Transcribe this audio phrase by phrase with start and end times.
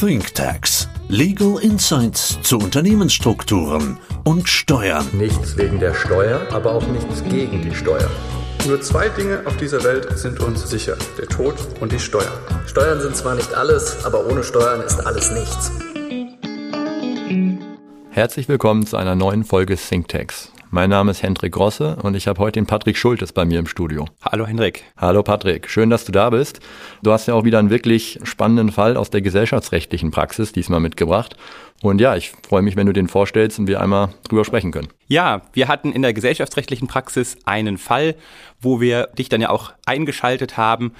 [0.00, 0.88] ThinkTax.
[1.08, 5.04] Legal Insights zu Unternehmensstrukturen und Steuern.
[5.12, 8.08] Nichts wegen der Steuer, aber auch nichts gegen die Steuer.
[8.68, 12.30] Nur zwei Dinge auf dieser Welt sind uns sicher: der Tod und die Steuern.
[12.68, 15.72] Steuern sind zwar nicht alles, aber ohne Steuern ist alles nichts.
[18.10, 20.52] Herzlich willkommen zu einer neuen Folge ThinkTax.
[20.70, 23.66] Mein Name ist Hendrik Grosse und ich habe heute den Patrick Schultes bei mir im
[23.66, 24.04] Studio.
[24.22, 24.84] Hallo Hendrik.
[24.98, 26.60] Hallo Patrick, schön, dass du da bist.
[27.02, 31.36] Du hast ja auch wieder einen wirklich spannenden Fall aus der gesellschaftsrechtlichen Praxis diesmal mitgebracht.
[31.80, 34.88] Und ja, ich freue mich, wenn du den vorstellst und wir einmal drüber sprechen können.
[35.06, 38.14] Ja, wir hatten in der gesellschaftsrechtlichen Praxis einen Fall,
[38.60, 40.92] wo wir dich dann ja auch eingeschaltet haben.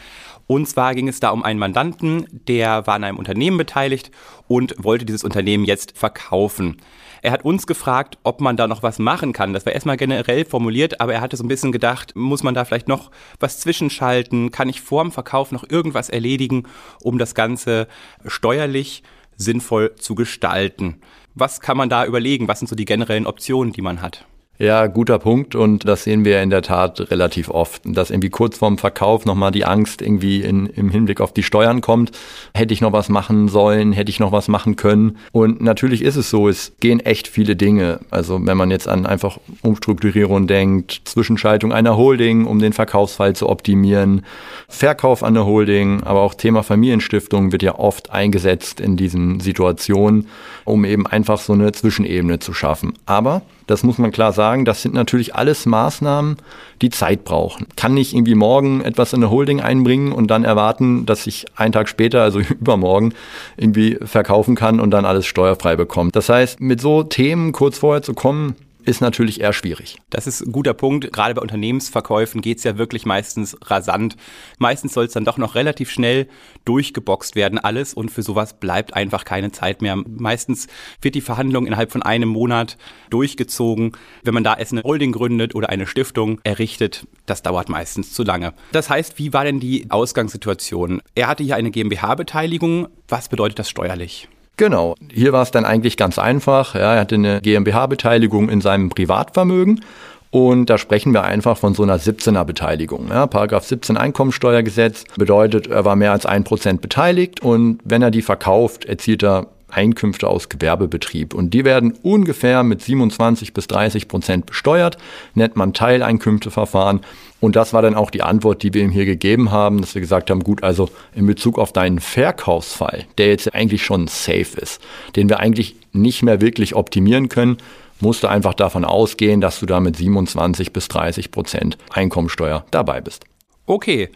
[0.48, 4.10] Und zwar ging es da um einen Mandanten, der war an einem Unternehmen beteiligt
[4.46, 6.78] und wollte dieses Unternehmen jetzt verkaufen.
[7.20, 9.52] Er hat uns gefragt, ob man da noch was machen kann.
[9.52, 12.64] Das war erstmal generell formuliert, aber er hatte so ein bisschen gedacht, muss man da
[12.64, 14.50] vielleicht noch was zwischenschalten?
[14.50, 16.62] Kann ich vorm Verkauf noch irgendwas erledigen,
[17.02, 17.86] um das Ganze
[18.24, 19.02] steuerlich
[19.36, 21.02] sinnvoll zu gestalten?
[21.34, 22.48] Was kann man da überlegen?
[22.48, 24.26] Was sind so die generellen Optionen, die man hat?
[24.60, 28.58] Ja, guter Punkt und das sehen wir in der Tat relativ oft, dass irgendwie kurz
[28.58, 32.10] vorm Verkauf nochmal die Angst irgendwie in, im Hinblick auf die Steuern kommt.
[32.54, 36.16] Hätte ich noch was machen sollen, hätte ich noch was machen können und natürlich ist
[36.16, 38.00] es so, es gehen echt viele Dinge.
[38.10, 43.48] Also wenn man jetzt an einfach Umstrukturierung denkt, Zwischenschaltung einer Holding, um den Verkaufsfall zu
[43.48, 44.26] optimieren,
[44.66, 50.26] Verkauf an der Holding, aber auch Thema Familienstiftung wird ja oft eingesetzt in diesen Situationen,
[50.64, 52.94] um eben einfach so eine Zwischenebene zu schaffen.
[53.06, 54.64] Aber das muss man klar sagen.
[54.64, 56.36] Das sind natürlich alles Maßnahmen,
[56.82, 57.66] die Zeit brauchen.
[57.76, 61.72] Kann nicht irgendwie morgen etwas in eine Holding einbringen und dann erwarten, dass ich einen
[61.72, 63.14] Tag später, also übermorgen,
[63.56, 66.16] irgendwie verkaufen kann und dann alles steuerfrei bekommt.
[66.16, 68.56] Das heißt, mit so Themen kurz vorher zu kommen,
[68.88, 69.98] ist natürlich eher schwierig.
[70.08, 71.12] Das ist ein guter Punkt.
[71.12, 74.16] Gerade bei Unternehmensverkäufen geht es ja wirklich meistens rasant.
[74.58, 76.26] Meistens soll es dann doch noch relativ schnell
[76.64, 77.92] durchgeboxt werden, alles.
[77.92, 79.94] Und für sowas bleibt einfach keine Zeit mehr.
[79.96, 80.68] Meistens
[81.02, 82.78] wird die Verhandlung innerhalb von einem Monat
[83.10, 83.92] durchgezogen.
[84.22, 88.22] Wenn man da erst eine Holding gründet oder eine Stiftung errichtet, das dauert meistens zu
[88.22, 88.54] lange.
[88.72, 91.02] Das heißt, wie war denn die Ausgangssituation?
[91.14, 92.88] Er hatte hier eine GmbH-Beteiligung.
[93.06, 94.28] Was bedeutet das steuerlich?
[94.58, 94.96] Genau.
[95.10, 96.74] Hier war es dann eigentlich ganz einfach.
[96.74, 99.84] Ja, er hatte eine GmbH-Beteiligung in seinem Privatvermögen.
[100.30, 103.08] Und da sprechen wir einfach von so einer 17er Beteiligung.
[103.08, 108.10] Ja, Paragraph 17 Einkommensteuergesetz bedeutet, er war mehr als ein Prozent beteiligt und wenn er
[108.10, 111.34] die verkauft, erzielt er Einkünfte aus Gewerbebetrieb.
[111.34, 114.98] Und die werden ungefähr mit 27 bis 30 Prozent besteuert,
[115.34, 117.00] nennt man Teileinkünfteverfahren.
[117.40, 120.00] Und das war dann auch die Antwort, die wir ihm hier gegeben haben, dass wir
[120.00, 124.80] gesagt haben, gut, also in Bezug auf deinen Verkaufsfall, der jetzt eigentlich schon safe ist,
[125.14, 127.58] den wir eigentlich nicht mehr wirklich optimieren können,
[128.00, 133.00] musst du einfach davon ausgehen, dass du da mit 27 bis 30 Prozent Einkommensteuer dabei
[133.00, 133.24] bist.
[133.66, 134.08] Okay.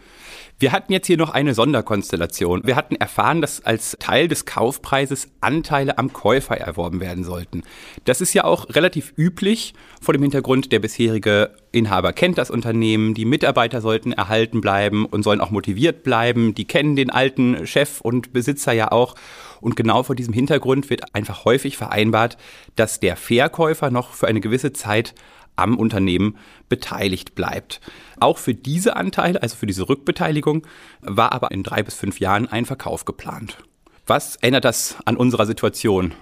[0.59, 2.61] Wir hatten jetzt hier noch eine Sonderkonstellation.
[2.63, 7.63] Wir hatten erfahren, dass als Teil des Kaufpreises Anteile am Käufer erworben werden sollten.
[8.05, 13.13] Das ist ja auch relativ üblich vor dem Hintergrund, der bisherige Inhaber kennt das Unternehmen,
[13.15, 16.53] die Mitarbeiter sollten erhalten bleiben und sollen auch motiviert bleiben.
[16.53, 19.15] Die kennen den alten Chef und Besitzer ja auch.
[19.59, 22.37] Und genau vor diesem Hintergrund wird einfach häufig vereinbart,
[22.75, 25.15] dass der Verkäufer noch für eine gewisse Zeit
[25.55, 26.37] am Unternehmen
[26.69, 27.81] beteiligt bleibt.
[28.19, 30.65] Auch für diese Anteile, also für diese Rückbeteiligung,
[31.01, 33.57] war aber in drei bis fünf Jahren ein Verkauf geplant.
[34.05, 36.13] Was ändert das an unserer Situation?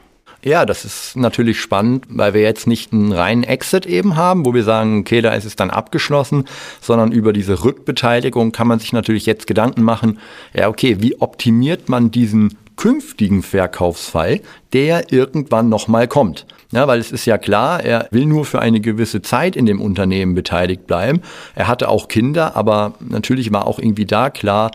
[0.43, 4.55] Ja, das ist natürlich spannend, weil wir jetzt nicht einen reinen Exit eben haben, wo
[4.55, 6.45] wir sagen, okay, da ist es dann abgeschlossen,
[6.79, 10.19] sondern über diese Rückbeteiligung kann man sich natürlich jetzt Gedanken machen,
[10.53, 14.41] ja, okay, wie optimiert man diesen künftigen Verkaufsfall,
[14.73, 16.47] der irgendwann nochmal kommt.
[16.71, 19.81] Ja, weil es ist ja klar, er will nur für eine gewisse Zeit in dem
[19.81, 21.21] Unternehmen beteiligt bleiben.
[21.53, 24.71] Er hatte auch Kinder, aber natürlich war auch irgendwie da klar,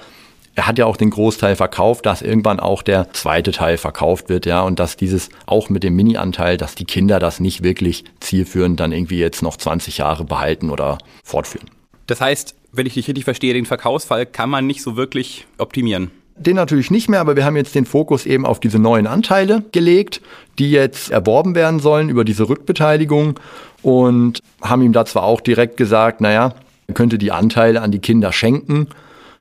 [0.57, 4.47] er hat ja auch den Großteil verkauft, dass irgendwann auch der zweite Teil verkauft wird,
[4.47, 8.81] ja, und dass dieses auch mit dem Mini-Anteil, dass die Kinder das nicht wirklich zielführend
[8.81, 11.69] dann irgendwie jetzt noch 20 Jahre behalten oder fortführen.
[12.07, 16.11] Das heißt, wenn ich dich richtig verstehe, den Verkaufsfall kann man nicht so wirklich optimieren.
[16.39, 19.65] Den natürlich nicht mehr, aber wir haben jetzt den Fokus eben auf diese neuen Anteile
[19.73, 20.21] gelegt,
[20.59, 23.41] die jetzt erworben werden sollen über diese Rückbeteiligung
[23.83, 26.53] und haben ihm da zwar auch direkt gesagt, naja,
[26.89, 28.89] er könnte die Anteile an die Kinder schenken,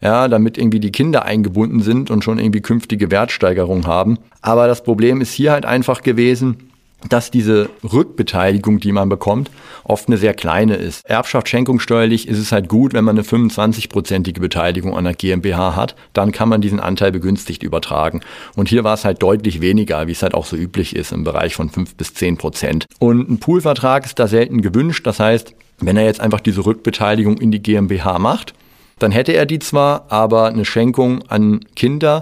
[0.01, 4.17] ja, damit irgendwie die Kinder eingebunden sind und schon irgendwie künftige Wertsteigerung haben.
[4.41, 6.71] Aber das Problem ist hier halt einfach gewesen,
[7.09, 9.51] dass diese Rückbeteiligung, die man bekommt,
[9.83, 11.05] oft eine sehr kleine ist.
[11.05, 15.95] Erbschaft schenkungssteuerlich ist es halt gut, wenn man eine 25-prozentige Beteiligung an der GmbH hat,
[16.13, 18.21] dann kann man diesen Anteil begünstigt übertragen.
[18.55, 21.23] Und hier war es halt deutlich weniger, wie es halt auch so üblich ist, im
[21.23, 22.85] Bereich von 5 bis 10 Prozent.
[22.99, 25.05] Und ein Poolvertrag ist da selten gewünscht.
[25.05, 28.53] Das heißt, wenn er jetzt einfach diese Rückbeteiligung in die GmbH macht,
[28.99, 32.21] dann hätte er die zwar, aber eine Schenkung an Kinder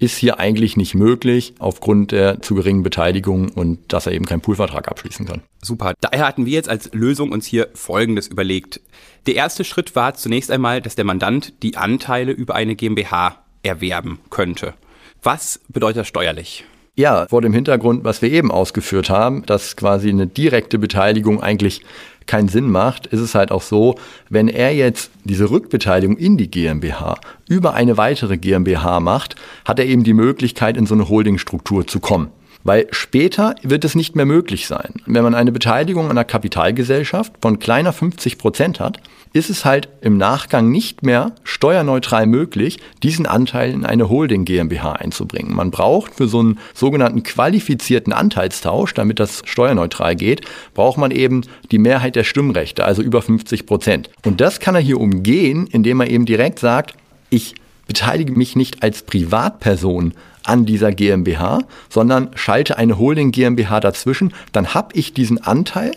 [0.00, 4.40] ist hier eigentlich nicht möglich aufgrund der zu geringen Beteiligung und dass er eben keinen
[4.40, 5.42] Poolvertrag abschließen kann.
[5.62, 5.92] Super.
[6.00, 8.80] Daher hatten wir jetzt als Lösung uns hier Folgendes überlegt.
[9.26, 14.20] Der erste Schritt war zunächst einmal, dass der Mandant die Anteile über eine GmbH erwerben
[14.30, 14.74] könnte.
[15.22, 16.64] Was bedeutet das steuerlich?
[17.00, 21.80] Ja, vor dem Hintergrund, was wir eben ausgeführt haben, dass quasi eine direkte Beteiligung eigentlich
[22.26, 23.94] keinen Sinn macht, ist es halt auch so,
[24.28, 27.18] wenn er jetzt diese Rückbeteiligung in die GmbH
[27.48, 32.00] über eine weitere GmbH macht, hat er eben die Möglichkeit, in so eine Holdingstruktur zu
[32.00, 32.28] kommen.
[32.62, 34.94] Weil später wird es nicht mehr möglich sein.
[35.06, 39.00] Wenn man eine Beteiligung an einer Kapitalgesellschaft von kleiner 50 Prozent hat,
[39.32, 44.92] ist es halt im Nachgang nicht mehr steuerneutral möglich, diesen Anteil in eine Holding GmbH
[44.92, 45.54] einzubringen.
[45.54, 50.42] Man braucht für so einen sogenannten qualifizierten Anteilstausch, damit das steuerneutral geht,
[50.74, 54.10] braucht man eben die Mehrheit der Stimmrechte, also über 50 Prozent.
[54.24, 56.94] Und das kann er hier umgehen, indem er eben direkt sagt,
[57.30, 57.54] ich
[57.86, 60.14] beteilige mich nicht als Privatperson
[60.50, 65.92] an dieser GmbH, sondern schalte eine Holding GmbH dazwischen, dann habe ich diesen Anteil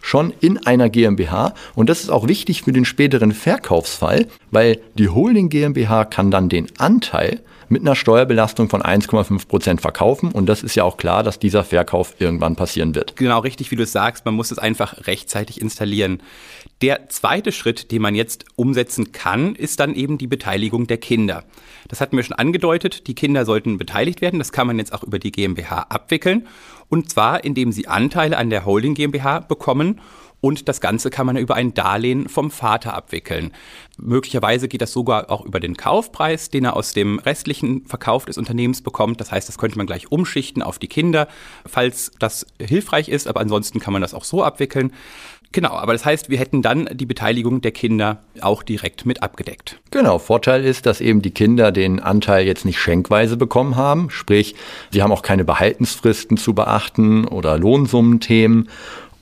[0.00, 5.10] schon in einer GmbH und das ist auch wichtig für den späteren Verkaufsfall, weil die
[5.10, 10.32] Holding GmbH kann dann den Anteil mit einer Steuerbelastung von 1,5 Prozent verkaufen.
[10.32, 13.14] Und das ist ja auch klar, dass dieser Verkauf irgendwann passieren wird.
[13.16, 14.24] Genau richtig, wie du es sagst.
[14.24, 16.20] Man muss es einfach rechtzeitig installieren.
[16.82, 21.44] Der zweite Schritt, den man jetzt umsetzen kann, ist dann eben die Beteiligung der Kinder.
[21.88, 23.06] Das hatten wir schon angedeutet.
[23.06, 24.38] Die Kinder sollten beteiligt werden.
[24.38, 26.46] Das kann man jetzt auch über die GmbH abwickeln.
[26.88, 30.00] Und zwar, indem sie Anteile an der Holding GmbH bekommen
[30.40, 33.52] und das Ganze kann man über ein Darlehen vom Vater abwickeln.
[33.98, 38.38] Möglicherweise geht das sogar auch über den Kaufpreis, den er aus dem restlichen Verkauf des
[38.38, 39.20] Unternehmens bekommt.
[39.20, 41.28] Das heißt, das könnte man gleich umschichten auf die Kinder,
[41.66, 43.28] falls das hilfreich ist.
[43.28, 44.92] Aber ansonsten kann man das auch so abwickeln.
[45.52, 49.80] Genau, aber das heißt, wir hätten dann die Beteiligung der Kinder auch direkt mit abgedeckt.
[49.90, 54.54] Genau, Vorteil ist, dass eben die Kinder den Anteil jetzt nicht schenkweise bekommen haben, sprich,
[54.90, 58.68] sie haben auch keine Behaltensfristen zu beachten oder Lohnsummenthemen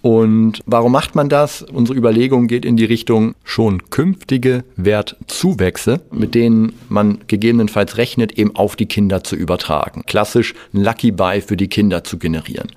[0.00, 1.62] und warum macht man das?
[1.62, 8.54] Unsere Überlegung geht in die Richtung schon künftige Wertzuwächse, mit denen man gegebenenfalls rechnet, eben
[8.54, 10.04] auf die Kinder zu übertragen.
[10.06, 12.68] Klassisch Lucky Buy für die Kinder zu generieren.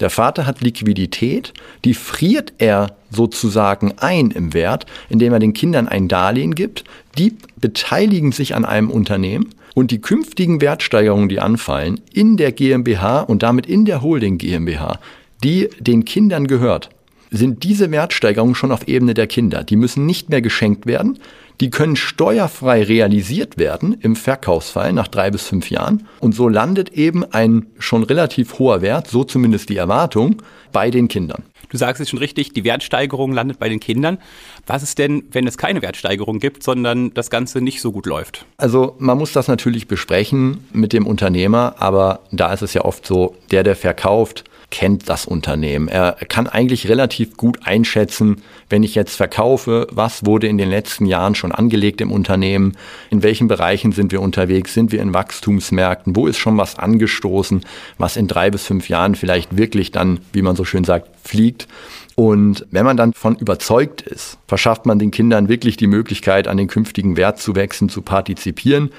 [0.00, 1.54] Der Vater hat Liquidität,
[1.86, 6.84] die friert er sozusagen ein im Wert, indem er den Kindern ein Darlehen gibt.
[7.16, 13.20] Die beteiligen sich an einem Unternehmen und die künftigen Wertsteigerungen, die anfallen, in der GmbH
[13.20, 14.98] und damit in der Holding GmbH,
[15.42, 16.90] die den Kindern gehört,
[17.30, 19.64] sind diese Wertsteigerungen schon auf Ebene der Kinder.
[19.64, 21.18] Die müssen nicht mehr geschenkt werden.
[21.60, 26.06] Die können steuerfrei realisiert werden im Verkaufsfall nach drei bis fünf Jahren.
[26.20, 30.42] Und so landet eben ein schon relativ hoher Wert, so zumindest die Erwartung,
[30.72, 31.44] bei den Kindern.
[31.70, 34.18] Du sagst es schon richtig, die Wertsteigerung landet bei den Kindern.
[34.66, 38.44] Was ist denn, wenn es keine Wertsteigerung gibt, sondern das Ganze nicht so gut läuft?
[38.58, 43.06] Also man muss das natürlich besprechen mit dem Unternehmer, aber da ist es ja oft
[43.06, 45.88] so, der, der verkauft, kennt das Unternehmen.
[45.88, 51.06] Er kann eigentlich relativ gut einschätzen, wenn ich jetzt verkaufe, was wurde in den letzten
[51.06, 52.76] Jahren schon angelegt im Unternehmen,
[53.10, 57.64] in welchen Bereichen sind wir unterwegs, sind wir in Wachstumsmärkten, wo ist schon was angestoßen,
[57.98, 61.68] was in drei bis fünf Jahren vielleicht wirklich dann, wie man so schön sagt, fliegt.
[62.16, 66.56] Und wenn man dann von überzeugt ist, verschafft man den Kindern wirklich die Möglichkeit, an
[66.56, 68.90] den künftigen Wertzuwächsen zu partizipieren.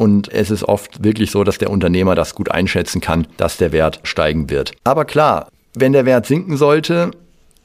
[0.00, 3.70] Und es ist oft wirklich so, dass der Unternehmer das gut einschätzen kann, dass der
[3.70, 4.72] Wert steigen wird.
[4.82, 7.10] Aber klar, wenn der Wert sinken sollte,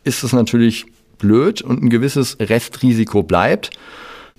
[0.04, 0.86] ist es natürlich
[1.18, 3.70] blöd und ein gewisses Restrisiko bleibt.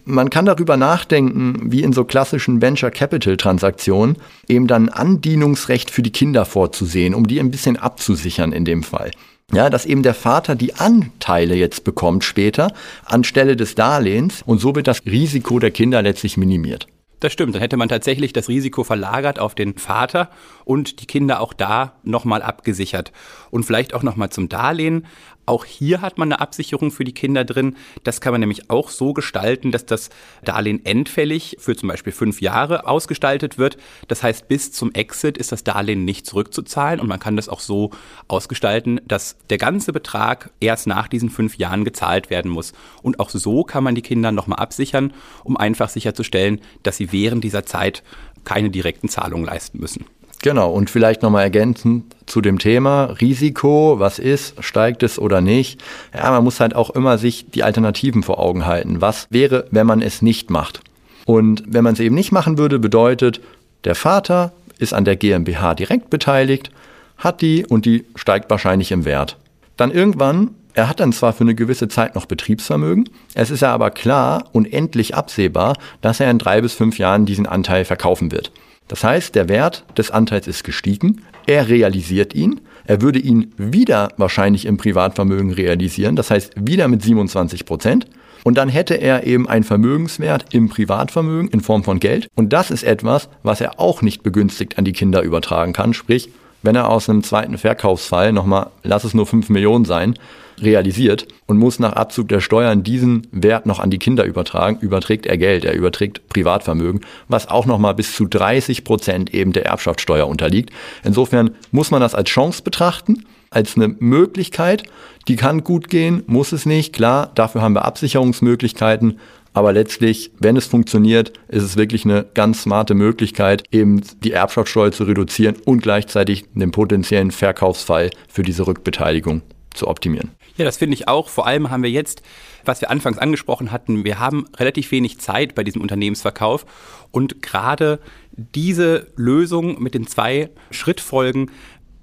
[0.05, 6.03] Man kann darüber nachdenken, wie in so klassischen Venture Capital Transaktionen eben dann Andienungsrecht für
[6.03, 9.11] die Kinder vorzusehen, um die ein bisschen abzusichern in dem Fall.
[9.55, 12.75] Ja, dass eben der Vater die Anteile jetzt bekommt später
[13.07, 16.89] anstelle des Darlehens und so wird das Risiko der Kinder letztlich minimiert.
[17.21, 20.31] Das stimmt, dann hätte man tatsächlich das Risiko verlagert auf den Vater
[20.65, 23.11] und die Kinder auch da nochmal abgesichert.
[23.51, 25.07] Und vielleicht auch nochmal zum Darlehen.
[25.47, 27.77] Auch hier hat man eine Absicherung für die Kinder drin.
[28.03, 30.11] Das kann man nämlich auch so gestalten, dass das
[30.45, 33.79] Darlehen endfällig für zum Beispiel fünf Jahre ausgestaltet wird.
[34.09, 37.61] Das heißt, bis zum Exit ist das Darlehen nicht zurückzuzahlen und man kann das auch
[37.61, 37.93] so
[38.27, 42.73] ausgestalten, dass der ganze Betrag erst nach diesen fünf Jahren gezahlt werden muss.
[43.03, 45.13] Und auch so kann man die Kinder nochmal absichern,
[45.45, 48.03] um einfach sicherzustellen, dass sie während dieser Zeit
[48.45, 50.07] keine direkten Zahlungen leisten müssen.
[50.47, 55.83] Genau, und vielleicht nochmal ergänzend zu dem Thema Risiko, was ist, steigt es oder nicht.
[56.15, 59.01] Ja, man muss halt auch immer sich die Alternativen vor Augen halten.
[59.01, 60.83] Was wäre, wenn man es nicht macht?
[61.25, 63.41] Und wenn man es eben nicht machen würde, bedeutet,
[63.83, 66.71] der Vater ist an der GmbH direkt beteiligt,
[67.19, 69.39] hat die und die steigt wahrscheinlich im Wert.
[69.77, 73.75] Dann irgendwann, er hat dann zwar für eine gewisse Zeit noch Betriebsvermögen, es ist ja
[73.75, 78.31] aber klar und endlich absehbar, dass er in drei bis fünf Jahren diesen Anteil verkaufen
[78.31, 78.53] wird.
[78.89, 84.11] Das heißt, der Wert des Anteils ist gestiegen, er realisiert ihn, er würde ihn wieder
[84.17, 88.07] wahrscheinlich im Privatvermögen realisieren, das heißt wieder mit 27 Prozent.
[88.45, 92.29] Und dann hätte er eben einen Vermögenswert im Privatvermögen in Form von Geld.
[92.37, 95.95] Und das ist etwas, was er auch nicht begünstigt an die Kinder übertragen kann.
[95.95, 96.31] Sprich,
[96.67, 100.15] wenn er aus einem zweiten Verkaufsfall nochmal, lass es nur 5 Millionen sein,
[100.61, 105.27] realisiert und muss nach Abzug der Steuern diesen Wert noch an die Kinder übertragen, überträgt
[105.27, 110.27] er Geld, er überträgt Privatvermögen, was auch nochmal bis zu 30 Prozent eben der Erbschaftssteuer
[110.27, 110.71] unterliegt.
[111.05, 114.83] Insofern muss man das als Chance betrachten, als eine Möglichkeit,
[115.29, 119.19] die kann gut gehen, muss es nicht, klar, dafür haben wir Absicherungsmöglichkeiten,
[119.57, 124.93] aber letztlich, wenn es funktioniert, ist es wirklich eine ganz smarte Möglichkeit, eben die Erbschaftssteuer
[124.93, 129.41] zu reduzieren und gleichzeitig den potenziellen Verkaufsfall für diese Rückbeteiligung
[129.73, 130.33] zu optimieren.
[130.59, 131.31] Ja, das finde ich auch.
[131.31, 132.21] Vor allem haben wir jetzt,
[132.67, 136.67] was wir anfangs angesprochen hatten, wir haben relativ wenig Zeit bei diesem Unternehmensverkauf
[137.11, 137.99] und gerade
[138.33, 141.51] diese Lösung mit den zwei Schrittfolgen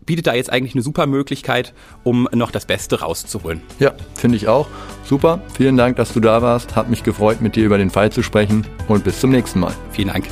[0.05, 3.61] bietet da jetzt eigentlich eine super Möglichkeit, um noch das Beste rauszuholen.
[3.79, 4.67] Ja, finde ich auch.
[5.03, 5.41] Super.
[5.55, 6.75] Vielen Dank, dass du da warst.
[6.75, 9.73] Hat mich gefreut, mit dir über den Fall zu sprechen und bis zum nächsten Mal.
[9.91, 10.25] Vielen Dank.